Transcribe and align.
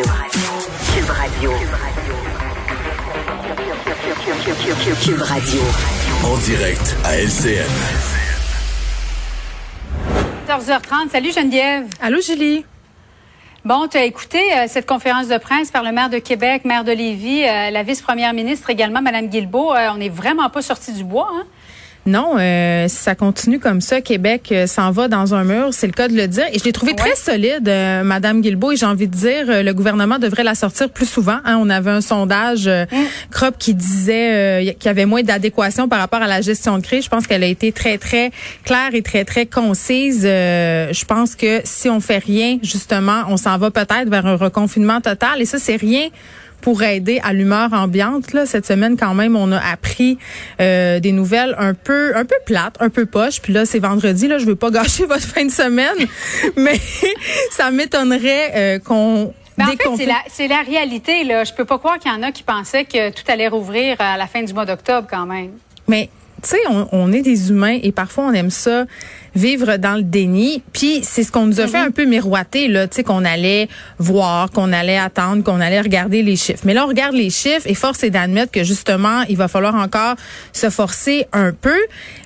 Radio. 0.00 0.10
Cube 0.94 1.10
Radio. 1.10 1.50
Cube 5.04 5.20
Radio. 5.20 5.60
En 6.24 6.38
direct 6.38 6.96
à 7.04 7.18
LCN. 7.18 7.68
14h30. 10.48 11.10
Salut 11.10 11.32
Geneviève. 11.32 11.88
Allô, 12.00 12.22
Julie. 12.22 12.64
Bon, 13.66 13.86
tu 13.86 13.98
as 13.98 14.04
écouté 14.04 14.40
euh, 14.54 14.64
cette 14.66 14.86
conférence 14.86 15.28
de 15.28 15.36
presse 15.36 15.70
par 15.70 15.82
le 15.82 15.92
maire 15.92 16.08
de 16.08 16.18
Québec, 16.18 16.64
maire 16.64 16.84
de 16.84 16.92
Lévis, 16.92 17.44
euh, 17.44 17.68
la 17.70 17.82
vice-première 17.82 18.32
ministre 18.32 18.70
également, 18.70 19.02
Mme 19.02 19.28
Guilbeault. 19.28 19.74
Euh, 19.74 19.90
on 19.92 19.98
n'est 19.98 20.08
vraiment 20.08 20.48
pas 20.48 20.62
sorti 20.62 20.94
du 20.94 21.04
bois, 21.04 21.28
hein? 21.34 21.44
Non, 22.04 22.36
euh, 22.36 22.88
si 22.88 22.96
ça 22.96 23.14
continue 23.14 23.60
comme 23.60 23.80
ça, 23.80 24.00
Québec 24.00 24.48
euh, 24.50 24.66
s'en 24.66 24.90
va 24.90 25.06
dans 25.06 25.34
un 25.34 25.44
mur, 25.44 25.68
c'est 25.70 25.86
le 25.86 25.92
cas 25.92 26.08
de 26.08 26.16
le 26.16 26.26
dire. 26.26 26.44
Et 26.52 26.58
je 26.58 26.64
l'ai 26.64 26.72
trouvé 26.72 26.96
très 26.96 27.14
solide, 27.14 27.68
euh, 27.68 28.02
Madame 28.02 28.40
Guilbeault, 28.40 28.72
et 28.72 28.76
j'ai 28.76 28.86
envie 28.86 29.06
de 29.06 29.14
dire, 29.14 29.44
euh, 29.48 29.62
le 29.62 29.72
gouvernement 29.72 30.18
devrait 30.18 30.42
la 30.42 30.56
sortir 30.56 30.90
plus 30.90 31.06
souvent. 31.08 31.38
Hein. 31.44 31.58
On 31.60 31.70
avait 31.70 31.92
un 31.92 32.00
sondage 32.00 32.66
euh, 32.66 32.84
Mm. 32.92 32.96
CROP 33.30 33.56
qui 33.58 33.74
disait 33.74 34.74
qu'il 34.78 34.86
y 34.86 34.88
avait 34.88 35.06
moins 35.06 35.22
d'adéquation 35.22 35.88
par 35.88 36.00
rapport 36.00 36.20
à 36.20 36.26
la 36.26 36.40
gestion 36.40 36.78
de 36.78 36.82
crise. 36.82 37.04
Je 37.04 37.08
pense 37.08 37.26
qu'elle 37.26 37.44
a 37.44 37.46
été 37.46 37.70
très, 37.70 37.96
très 37.96 38.32
claire 38.64 38.90
et 38.92 39.02
très, 39.02 39.24
très 39.24 39.46
concise. 39.46 40.22
je 40.22 41.04
pense 41.04 41.36
que 41.36 41.60
si 41.64 41.88
on 41.88 42.00
fait 42.00 42.18
rien, 42.18 42.58
justement, 42.62 43.22
on 43.28 43.36
s'en 43.36 43.56
va 43.58 43.70
peut-être 43.70 44.08
vers 44.08 44.26
un 44.26 44.36
reconfinement 44.36 45.00
total. 45.00 45.40
Et 45.40 45.44
ça, 45.44 45.58
c'est 45.58 45.76
rien 45.76 46.08
pour 46.62 46.82
aider 46.82 47.20
à 47.22 47.34
l'humeur 47.34 47.72
ambiante. 47.72 48.32
Là. 48.32 48.46
Cette 48.46 48.64
semaine, 48.64 48.96
quand 48.96 49.14
même, 49.14 49.36
on 49.36 49.52
a 49.52 49.58
appris 49.58 50.16
euh, 50.60 51.00
des 51.00 51.12
nouvelles 51.12 51.54
un 51.58 51.74
peu 51.74 52.16
un 52.16 52.24
peu 52.24 52.36
plates, 52.46 52.76
un 52.80 52.88
peu 52.88 53.04
poches. 53.04 53.42
Puis 53.42 53.52
là, 53.52 53.66
c'est 53.66 53.80
vendredi. 53.80 54.28
Là, 54.28 54.38
je 54.38 54.46
veux 54.46 54.56
pas 54.56 54.70
gâcher 54.70 55.04
votre 55.04 55.26
fin 55.26 55.44
de 55.44 55.50
semaine, 55.50 56.06
mais 56.56 56.80
ça 57.50 57.70
m'étonnerait 57.70 58.52
euh, 58.54 58.78
qu'on 58.78 59.34
Mais 59.58 59.64
en 59.64 59.66
fait, 59.68 59.88
c'est 59.96 60.06
la, 60.06 60.22
c'est 60.28 60.48
la 60.48 60.62
réalité. 60.62 61.24
Là. 61.24 61.44
Je 61.44 61.52
peux 61.52 61.66
pas 61.66 61.78
croire 61.78 61.98
qu'il 61.98 62.10
y 62.10 62.14
en 62.14 62.22
a 62.22 62.32
qui 62.32 62.44
pensaient 62.44 62.84
que 62.84 63.10
tout 63.10 63.24
allait 63.28 63.48
rouvrir 63.48 63.96
à 63.98 64.16
la 64.16 64.26
fin 64.26 64.42
du 64.42 64.54
mois 64.54 64.64
d'octobre 64.64 65.06
quand 65.10 65.26
même. 65.26 65.50
Mais 65.88 66.08
tu 66.42 66.50
sais, 66.50 66.58
on, 66.70 66.88
on, 66.92 67.12
est 67.12 67.22
des 67.22 67.50
humains 67.50 67.78
et 67.82 67.92
parfois 67.92 68.24
on 68.24 68.32
aime 68.32 68.50
ça 68.50 68.86
vivre 69.34 69.76
dans 69.76 69.96
le 69.96 70.02
déni. 70.02 70.62
Puis 70.72 71.00
c'est 71.02 71.22
ce 71.22 71.32
qu'on 71.32 71.46
nous 71.46 71.60
a 71.60 71.66
fait 71.66 71.78
un 71.78 71.90
peu 71.90 72.04
miroiter 72.04 72.68
là, 72.68 72.86
tu 72.86 72.96
sais 72.96 73.04
qu'on 73.04 73.24
allait 73.24 73.68
voir, 73.98 74.50
qu'on 74.50 74.72
allait 74.72 74.98
attendre, 74.98 75.42
qu'on 75.42 75.60
allait 75.60 75.80
regarder 75.80 76.22
les 76.22 76.36
chiffres. 76.36 76.62
Mais 76.64 76.74
là 76.74 76.84
on 76.84 76.88
regarde 76.88 77.14
les 77.14 77.30
chiffres 77.30 77.66
et 77.66 77.74
force 77.74 78.02
est 78.04 78.10
d'admettre 78.10 78.52
que 78.52 78.64
justement 78.64 79.22
il 79.28 79.36
va 79.36 79.48
falloir 79.48 79.74
encore 79.74 80.16
se 80.52 80.70
forcer 80.70 81.26
un 81.32 81.52
peu. 81.52 81.78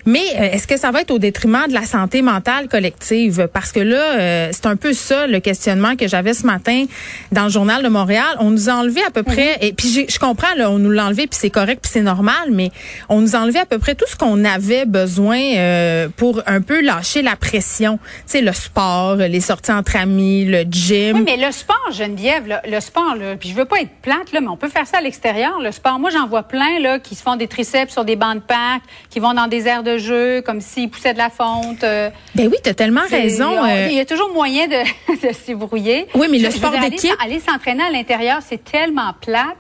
Mais 0.05 0.25
euh, 0.37 0.53
est-ce 0.53 0.67
que 0.67 0.77
ça 0.77 0.91
va 0.91 1.03
être 1.03 1.11
au 1.11 1.19
détriment 1.19 1.67
de 1.69 1.75
la 1.75 1.85
santé 1.85 2.23
mentale 2.23 2.69
collective? 2.69 3.49
Parce 3.53 3.73
que 3.73 3.81
là 3.81 4.19
euh, 4.19 4.49
c'est 4.53 4.67
un 4.67 4.77
peu 4.77 4.93
ça 4.93 5.27
le 5.27 5.41
questionnement 5.41 5.97
que 5.97 6.09
j'avais 6.09 6.35
ce 6.35 6.47
matin 6.47 6.85
dans 7.33 7.45
le 7.45 7.51
journal 7.51 7.83
de 7.83 7.89
Montréal. 7.89 8.37
On 8.41 8.51
nous 8.51 8.69
a 8.69 8.75
enlevé 8.75 9.03
à 9.07 9.11
peu 9.11 9.23
près 9.23 9.59
et 9.61 9.73
puis 9.73 10.07
je 10.09 10.19
comprends 10.19 10.55
là, 10.57 10.71
on 10.71 10.79
nous 10.79 10.91
l'a 10.91 11.07
enlevé 11.07 11.27
puis 11.27 11.39
c'est 11.41 11.51
correct 11.51 11.81
puis 11.83 11.91
c'est 11.93 12.03
normal, 12.03 12.51
mais 12.53 12.71
on 13.09 13.21
nous 13.21 13.37
a 13.37 13.39
enlevé 13.39 13.59
à 13.59 13.67
peu 13.67 13.79
près 13.79 13.95
tout 13.95 14.07
ce 14.09 14.17
qu'on 14.17 14.45
avait 14.45 14.87
besoin 14.87 15.39
euh, 15.57 16.09
pour 16.17 16.43
un 16.47 16.61
peu 16.61 16.81
lâcher 16.97 17.23
la 17.23 17.37
pression. 17.37 17.99
Tu 17.99 18.23
sais, 18.27 18.41
le 18.41 18.53
sport, 18.53 19.17
les 19.17 19.41
sorties 19.41 19.73
entre 19.73 19.97
amis, 19.97 20.45
le 20.45 20.63
gym. 20.63 21.17
Oui, 21.17 21.23
mais 21.25 21.37
le 21.37 21.53
sport, 21.53 21.91
Geneviève, 21.93 22.47
là, 22.47 22.63
le 22.67 22.81
sport, 22.81 23.15
là, 23.17 23.37
puis 23.37 23.51
je 23.51 23.55
veux 23.55 23.65
pas 23.65 23.81
être 23.81 23.91
plate, 24.03 24.33
là, 24.33 24.41
mais 24.41 24.49
on 24.49 24.57
peut 24.57 24.69
faire 24.69 24.87
ça 24.87 24.99
à 24.99 25.01
l'extérieur, 25.01 25.61
le 25.61 25.73
sport. 25.73 25.99
Moi, 25.99 26.11
j'en 26.11 26.27
vois 26.27 26.45
plein 26.45 26.79
là, 26.81 26.99
qui 26.99 27.15
se 27.15 27.23
font 27.23 27.37
des 27.37 27.49
triceps 27.49 27.93
sur 27.93 28.05
des 28.05 28.17
bancs 28.17 28.37
de 28.37 28.41
parc, 28.41 28.83
qui 29.11 29.21
vont 29.21 29.35
dans 29.35 29.47
des 29.47 29.67
aires 29.67 29.83
de 29.83 29.99
jeu, 29.99 30.41
comme 30.43 30.61
s'ils 30.61 30.91
poussaient 30.91 31.13
de 31.13 31.19
la 31.19 31.31
fonte. 31.31 31.85
Euh, 31.85 32.11
ben 32.35 32.49
oui, 32.51 32.57
tu 32.63 32.71
as 32.71 32.75
tellement 32.75 33.07
raison. 33.09 33.65
Il 33.89 33.95
y 33.95 34.01
a 34.01 34.05
toujours 34.05 34.33
moyen 34.33 34.67
de, 34.67 34.83
de 35.29 35.33
s'y 35.35 35.55
brouiller. 35.55 36.07
Oui, 36.15 36.29
mais 36.31 36.39
le 36.39 36.51
sport 36.51 36.73
d'équipe... 36.79 37.13
Aller 37.23 37.41
s'entraîner 37.41 37.83
à 37.83 37.91
l'intérieur, 37.91 38.39
c'est 38.47 38.63
tellement 38.63 39.13
plate. 39.21 39.57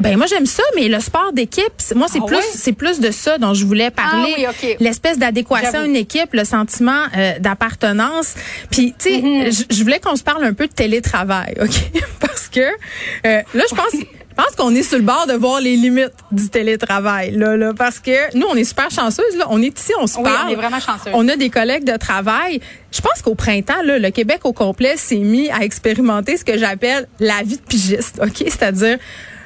Ben 0.00 0.16
moi 0.16 0.26
j'aime 0.26 0.46
ça, 0.46 0.62
mais 0.76 0.88
le 0.88 1.00
sport 1.00 1.32
d'équipe, 1.32 1.72
moi 1.96 2.06
c'est 2.10 2.20
ah 2.22 2.26
plus 2.26 2.44
c'est 2.54 2.72
plus 2.72 3.00
de 3.00 3.10
ça 3.10 3.38
dont 3.38 3.54
je 3.54 3.64
voulais 3.64 3.90
parler. 3.90 4.34
Ah 4.36 4.40
oui, 4.40 4.46
okay. 4.48 4.76
L'espèce 4.80 5.18
d'adéquation 5.18 5.80
à 5.80 5.84
une 5.84 5.96
équipe, 5.96 6.32
le 6.34 6.44
sentiment 6.44 7.04
euh, 7.16 7.38
d'appartenance. 7.40 8.34
Puis 8.70 8.94
tu 8.98 9.10
sais, 9.10 9.18
mm 9.20 9.48
-hmm. 9.48 9.74
je 9.76 9.82
voulais 9.82 9.98
qu'on 9.98 10.16
se 10.16 10.22
parle 10.22 10.44
un 10.44 10.54
peu 10.54 10.66
de 10.68 10.72
télétravail, 10.72 11.54
ok? 11.64 12.02
Parce 12.20 12.48
que 12.48 12.60
euh, 12.60 13.42
là 13.54 13.64
je 13.70 13.74
pense. 13.74 13.94
Je 14.38 14.44
pense 14.44 14.54
qu'on 14.54 14.72
est 14.72 14.84
sur 14.84 14.98
le 14.98 15.04
bord 15.04 15.26
de 15.26 15.32
voir 15.32 15.60
les 15.60 15.74
limites 15.74 16.18
du 16.30 16.48
télétravail 16.48 17.32
là, 17.32 17.56
là 17.56 17.72
parce 17.74 17.98
que 17.98 18.36
nous 18.38 18.46
on 18.48 18.54
est 18.54 18.62
super 18.72 18.88
chanceuses 18.88 19.34
là, 19.36 19.46
on 19.50 19.60
est 19.60 19.76
ici, 19.76 19.92
on 20.00 20.06
se 20.06 20.16
oui, 20.16 20.22
parle. 20.22 20.46
on 20.46 20.52
est 20.52 20.54
vraiment 20.54 20.78
chanceuses. 20.78 21.12
On 21.20 21.26
a 21.26 21.34
des 21.34 21.50
collègues 21.50 21.82
de 21.82 21.96
travail. 21.96 22.60
Je 22.92 23.00
pense 23.00 23.20
qu'au 23.20 23.34
printemps 23.34 23.82
là, 23.82 23.98
le 23.98 24.10
Québec 24.18 24.40
au 24.44 24.52
complet 24.52 24.96
s'est 24.96 25.24
mis 25.34 25.50
à 25.50 25.64
expérimenter 25.68 26.36
ce 26.36 26.44
que 26.44 26.56
j'appelle 26.56 27.08
la 27.18 27.42
vie 27.42 27.56
de 27.56 27.66
pigiste, 27.72 28.20
OK, 28.22 28.38
c'est-à-dire 28.52 28.98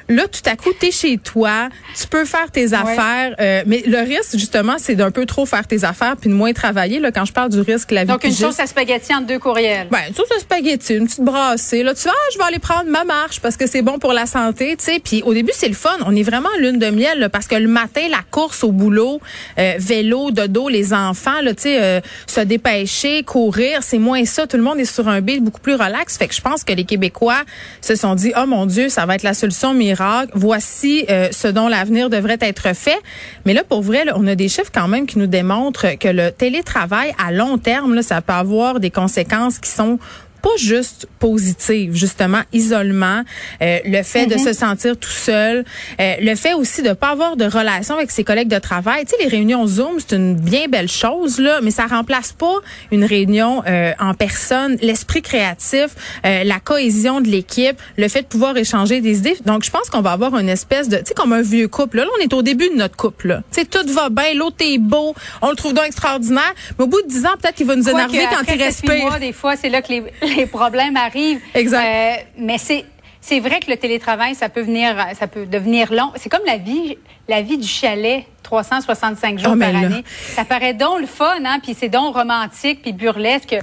Là, 0.09 0.27
tout 0.27 0.47
à 0.49 0.55
coup, 0.55 0.71
tu 0.77 0.87
es 0.87 0.91
chez 0.91 1.17
toi, 1.17 1.69
tu 1.99 2.07
peux 2.07 2.25
faire 2.25 2.51
tes 2.51 2.73
affaires, 2.73 3.35
euh, 3.39 3.63
mais 3.65 3.83
le 3.85 3.99
risque, 3.99 4.37
justement, 4.37 4.75
c'est 4.77 4.95
d'un 4.95 5.11
peu 5.11 5.25
trop 5.25 5.45
faire 5.45 5.65
tes 5.65 5.83
affaires 5.83 6.15
puis 6.19 6.29
de 6.29 6.35
moins 6.35 6.53
travailler. 6.53 6.99
Là, 6.99 7.11
quand 7.11 7.25
je 7.25 7.33
parle 7.33 7.49
du 7.49 7.61
risque, 7.61 7.91
la 7.91 8.03
vie 8.03 8.07
Donc, 8.09 8.23
une 8.23 8.31
sauce 8.31 8.59
à 8.59 8.67
spaghetti 8.67 9.13
entre 9.13 9.27
deux 9.27 9.39
courriels. 9.39 9.87
Ben, 9.89 9.99
une 10.09 10.15
sauce 10.15 10.31
à 10.35 10.39
spaghetti, 10.39 10.95
une 10.95 11.07
petite 11.07 11.21
brassée. 11.21 11.83
Là, 11.83 11.93
tu 11.93 12.03
vas, 12.03 12.13
ah, 12.13 12.29
je 12.33 12.37
vais 12.37 12.43
aller 12.43 12.59
prendre 12.59 12.89
ma 12.89 13.03
marche 13.03 13.39
parce 13.39 13.57
que 13.57 13.67
c'est 13.67 13.81
bon 13.81 13.99
pour 13.99 14.13
la 14.13 14.25
santé, 14.25 14.75
tu 14.77 14.85
sais. 14.85 14.99
Puis 14.99 15.21
au 15.23 15.33
début, 15.33 15.51
c'est 15.53 15.67
le 15.67 15.73
fun. 15.73 15.97
On 16.05 16.15
est 16.15 16.23
vraiment 16.23 16.49
lune 16.59 16.79
de 16.79 16.89
miel 16.89 17.19
là, 17.19 17.29
parce 17.29 17.47
que 17.47 17.55
le 17.55 17.67
matin, 17.67 18.01
la 18.09 18.21
course 18.29 18.63
au 18.63 18.71
boulot, 18.71 19.21
euh, 19.57 19.73
vélo, 19.77 20.31
dodo, 20.31 20.69
les 20.69 20.93
enfants, 20.93 21.41
là, 21.41 21.53
tu 21.53 21.63
sais, 21.63 21.81
euh, 21.81 22.01
se 22.27 22.41
dépêcher, 22.41 23.23
courir, 23.23 23.79
c'est 23.81 23.97
moins 23.97 24.25
ça. 24.25 24.47
Tout 24.47 24.57
le 24.57 24.63
monde 24.63 24.79
est 24.79 24.85
sur 24.85 25.07
un 25.07 25.21
beat 25.21 25.43
beaucoup 25.43 25.61
plus 25.61 25.75
relax. 25.75 26.17
Fait 26.17 26.27
que 26.27 26.35
je 26.35 26.41
pense 26.41 26.63
que 26.63 26.73
les 26.73 26.83
Québécois 26.83 27.43
se 27.81 27.95
sont 27.95 28.15
dit, 28.15 28.33
oh 28.37 28.45
mon 28.45 28.65
Dieu, 28.65 28.89
ça 28.89 29.05
va 29.05 29.15
être 29.15 29.23
la 29.23 29.33
solution 29.33 29.73
Voici 30.33 31.05
euh, 31.09 31.29
ce 31.31 31.47
dont 31.47 31.67
l'avenir 31.67 32.09
devrait 32.09 32.37
être 32.41 32.75
fait. 32.75 32.99
Mais 33.45 33.53
là, 33.53 33.63
pour 33.63 33.81
vrai, 33.81 34.05
on 34.15 34.27
a 34.27 34.35
des 34.35 34.49
chiffres 34.49 34.71
quand 34.73 34.87
même 34.87 35.05
qui 35.05 35.19
nous 35.19 35.27
démontrent 35.27 35.97
que 35.97 36.07
le 36.07 36.31
télétravail 36.31 37.13
à 37.23 37.31
long 37.31 37.57
terme, 37.57 38.01
ça 38.01 38.21
peut 38.21 38.33
avoir 38.33 38.79
des 38.79 38.91
conséquences 38.91 39.59
qui 39.59 39.69
sont 39.69 39.99
pas 40.43 40.57
juste 40.57 41.07
positive, 41.19 41.95
justement, 41.95 42.41
isolement, 42.51 43.21
euh, 43.61 43.79
le 43.85 44.03
fait 44.03 44.25
mm 44.25 44.29
-hmm. 44.29 44.33
de 44.33 44.37
se 44.47 44.53
sentir 44.53 44.97
tout 44.97 45.17
seul, 45.29 45.55
euh, 45.99 46.13
le 46.29 46.35
fait 46.43 46.53
aussi 46.61 46.81
de 46.89 46.93
pas 47.03 47.11
avoir 47.17 47.33
de 47.37 47.45
relation 47.59 47.93
avec 47.99 48.11
ses 48.11 48.25
collègues 48.29 48.49
de 48.57 48.59
travail. 48.59 48.99
Tu 49.05 49.11
sais, 49.11 49.23
les 49.23 49.29
réunions 49.37 49.65
Zoom, 49.75 49.93
c'est 50.01 50.15
une 50.21 50.35
bien 50.53 50.65
belle 50.75 50.91
chose, 51.03 51.33
là, 51.47 51.55
mais 51.63 51.71
ça 51.79 51.85
remplace 51.97 52.31
pas 52.43 52.57
une 52.91 53.05
réunion 53.15 53.51
euh, 53.65 53.93
en 54.09 54.13
personne, 54.25 54.71
l'esprit 54.89 55.23
créatif, 55.31 55.89
euh, 55.95 56.43
la 56.53 56.59
cohésion 56.71 57.15
de 57.25 57.29
l'équipe, 57.35 57.77
le 58.03 58.07
fait 58.13 58.23
de 58.27 58.29
pouvoir 58.35 58.53
échanger 58.65 58.97
des 59.07 59.15
idées. 59.21 59.37
Donc, 59.51 59.59
je 59.67 59.71
pense 59.75 59.87
qu'on 59.91 60.01
va 60.09 60.11
avoir 60.19 60.31
une 60.43 60.51
espèce 60.59 60.87
de, 60.93 60.97
tu 60.97 61.07
sais, 61.07 61.13
comme 61.19 61.33
un 61.41 61.45
vieux 61.55 61.69
couple. 61.77 61.95
Là, 61.97 62.03
là, 62.07 62.11
on 62.17 62.21
est 62.25 62.33
au 62.39 62.43
début 62.51 62.69
de 62.73 62.77
notre 62.83 62.97
couple, 63.03 63.25
là. 63.31 63.37
Tu 63.53 63.61
sais, 63.61 63.65
tout 63.75 63.87
va 63.99 64.05
bien, 64.19 64.29
l'autre 64.41 64.61
est 64.71 64.81
beau, 64.93 65.07
on 65.45 65.49
le 65.53 65.57
trouve 65.61 65.73
donc 65.77 65.87
extraordinaire, 65.91 66.53
mais 66.75 66.83
au 66.85 66.89
bout 66.93 67.01
de 67.01 67.07
dix 67.15 67.23
ans, 67.27 67.35
peut-être 67.39 67.55
qu'il 67.55 67.67
va 67.71 67.75
nous 67.79 67.83
Quoi 67.83 67.93
énerver 67.93 68.25
quand 68.33 68.45
il 68.53 68.61
respire. 68.69 69.05
Mois, 69.07 69.19
des 69.29 69.35
fois, 69.41 69.53
c'est 69.61 69.71
là 69.75 69.81
que 69.81 69.91
les 69.93 70.01
les 70.35 70.45
problèmes 70.45 70.97
arrivent. 70.97 71.41
Exact. 71.53 71.85
Euh, 71.85 72.23
mais 72.37 72.57
c'est 72.57 72.85
c'est 73.23 73.39
vrai 73.39 73.61
que 73.61 73.71
le 73.71 73.77
télétravail, 73.77 74.35
ça 74.35 74.49
peut 74.49 74.61
venir, 74.61 74.97
ça 75.17 75.27
peut 75.27 75.45
devenir 75.45 75.93
long. 75.93 76.11
C'est 76.17 76.27
comme 76.27 76.45
la 76.45 76.57
vie, 76.57 76.97
la 77.29 77.41
vie 77.41 77.57
du 77.57 77.67
chalet, 77.67 78.25
365 78.43 79.39
jours 79.39 79.53
oh, 79.55 79.57
par 79.57 79.69
année. 79.69 80.03
Ça 80.35 80.43
paraît 80.43 80.73
donc 80.73 80.99
le 80.99 81.07
fun, 81.07 81.37
hein, 81.45 81.59
puis 81.63 81.73
c'est 81.73 81.87
donc 81.87 82.17
romantique, 82.17 82.81
puis 82.81 82.91
burlesque. 82.91 83.55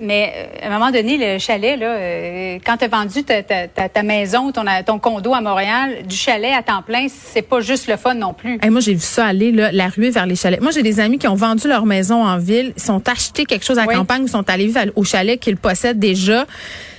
Mais 0.00 0.34
euh, 0.36 0.66
à 0.66 0.66
un 0.66 0.78
moment 0.78 0.90
donné, 0.90 1.16
le 1.16 1.38
chalet, 1.38 1.78
là, 1.80 1.86
euh, 1.86 2.58
quand 2.62 2.76
tu 2.76 2.84
as 2.84 2.88
vendu 2.88 3.24
ta, 3.24 3.42
ta, 3.42 3.68
ta, 3.68 3.88
ta 3.88 4.02
maison, 4.02 4.52
ton, 4.52 4.64
ton 4.84 4.98
condo 4.98 5.32
à 5.32 5.40
Montréal, 5.40 6.02
du 6.06 6.14
chalet 6.14 6.52
à 6.52 6.62
temps 6.62 6.82
plein, 6.82 7.06
c'est 7.08 7.40
pas 7.40 7.60
juste 7.60 7.88
le 7.88 7.96
fun 7.96 8.12
non 8.12 8.34
plus. 8.34 8.58
Hey, 8.62 8.68
moi, 8.68 8.82
j'ai 8.82 8.92
vu 8.92 9.00
ça 9.00 9.24
aller, 9.24 9.50
là, 9.50 9.72
la 9.72 9.88
ruée 9.88 10.10
vers 10.10 10.26
les 10.26 10.36
chalets. 10.36 10.60
Moi, 10.60 10.72
j'ai 10.72 10.82
des 10.82 11.00
amis 11.00 11.16
qui 11.18 11.26
ont 11.26 11.36
vendu 11.36 11.68
leur 11.68 11.86
maison 11.86 12.22
en 12.22 12.36
ville, 12.36 12.74
ils 12.76 12.82
sont 12.82 13.08
achetés 13.08 13.46
quelque 13.46 13.64
chose 13.64 13.78
à 13.78 13.86
la 13.86 13.88
Oui. 13.88 13.94
campagne, 13.94 14.24
ils 14.24 14.30
sont 14.30 14.48
allés 14.50 14.66
vivre 14.66 14.92
au 14.94 15.04
chalet 15.04 15.40
qu'ils 15.40 15.56
possèdent 15.56 15.98
déjà. 15.98 16.44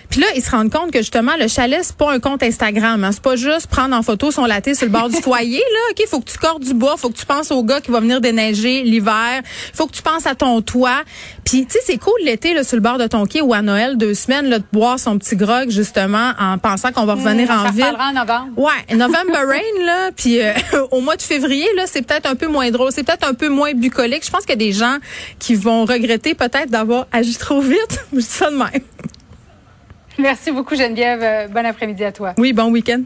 Puis 0.10 0.22
là, 0.22 0.28
ils 0.36 0.42
se 0.42 0.50
rendent 0.52 0.72
compte 0.72 0.92
que 0.92 1.00
justement, 1.00 1.34
le 1.40 1.48
chalet, 1.48 1.80
c'est 1.84 1.96
pas 1.96 2.12
un 2.12 2.20
compte 2.20 2.42
Instagram. 2.44 3.04
Hein. 3.04 3.12
C'est 3.12 3.22
pas 3.22 3.36
juste 3.36 3.68
prendre 3.68 3.96
en 3.96 4.02
photo 4.04 4.32
son 4.32 4.46
latte 4.46 4.74
sur 4.74 4.86
le 4.86 4.92
bord 4.92 5.10
du 5.10 5.16
foyer. 5.22 5.58
Là, 5.60 5.80
ok, 5.92 6.08
faut 6.10 6.20
que 6.20 6.30
tu 6.32 6.38
cordes 6.38 6.64
du 6.64 6.74
bois, 6.74 6.96
faut 6.98 7.10
que 7.10 7.18
tu 7.18 7.26
penses 7.26 7.52
au 7.52 7.64
gars 7.64 7.82
qui 7.82 7.92
va 7.92 8.00
venir 8.00 8.22
déneiger 8.22 8.84
l'hiver, 8.84 9.42
faut 9.74 9.86
que 9.88 9.94
tu 9.94 10.02
penses 10.02 10.26
à 10.26 10.36
ton 10.36 10.62
toit. 10.62 11.02
Puis 11.46 11.66
tu 11.66 11.74
sais, 11.74 11.80
c'est 11.86 11.98
cool 11.98 12.14
l'été 12.24 12.54
là 12.54 12.64
sur 12.64 12.76
le 12.76 12.82
bord 12.82 12.98
de 12.98 13.08
ton 13.08 13.26
quai 13.26 13.42
ou 13.42 13.54
à 13.54 13.62
Noël 13.62 13.98
deux 13.98 14.14
semaines 14.14 14.48
là 14.48 14.60
de 14.60 14.66
boire 14.74 15.00
son 15.00 15.18
petit 15.18 15.36
grog 15.36 15.70
justement 15.70 16.32
en 16.40 16.58
pensant 16.58 16.92
qu'on 16.92 17.06
va 17.06 17.14
revenir 17.14 17.48
Mmh, 17.48 17.52
en 17.52 17.66
ça 17.66 17.72
ville. 17.72 17.98
en 18.00 18.14
novembre. 18.14 18.48
Ouais, 18.58 18.96
November 18.96 19.38
Rain 19.48 19.86
là, 19.86 20.12
puis 20.16 20.42
euh, 20.42 20.54
au 20.92 21.02
mois 21.02 21.16
de 21.16 21.22
février 21.22 21.68
là, 21.76 21.84
c'est 21.86 22.02
peut-être 22.02 22.26
un 22.30 22.36
peu 22.36 22.48
moins 22.48 22.70
drôle, 22.72 22.92
c'est 22.92 23.04
peut-être 23.04 23.28
un 23.28 23.34
peu 23.34 23.48
moins 23.50 23.74
bucolique. 23.74 24.26
Je 24.26 24.32
pense 24.32 24.42
qu'il 24.42 24.50
y 24.52 24.54
a 24.54 24.56
des 24.56 24.72
gens 24.74 24.98
qui 25.40 25.56
vont 25.56 25.86
regretter 25.86 26.34
peut-être 26.34 26.70
d'avoir 26.70 27.06
agi 27.12 27.36
trop 27.38 27.62
vite. 27.62 28.06
Je 28.14 28.18
dis 28.20 28.24
ça 28.24 28.50
de 28.50 28.56
même. 28.56 28.70
Merci 30.20 30.52
beaucoup 30.52 30.76
Geneviève. 30.76 31.22
Euh, 31.22 31.48
Bon 31.48 31.66
après-midi 31.66 32.04
à 32.04 32.12
toi. 32.12 32.34
Oui, 32.38 32.54
bon 32.54 32.72
week-end. 32.72 33.02